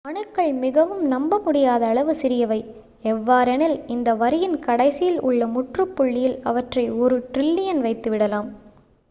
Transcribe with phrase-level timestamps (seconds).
[0.05, 2.57] அணுக்கள் மிகவும் நம்ப முடியாத அளவு சிறியவை
[3.03, 8.49] எவ்வாறெனில் இந்த வரியின் கடைசியில் உள்ள முற்றுப் புள்ளியில் அவற்றை ஒரு ட்ரில்லியன் வைத்து விடலாம்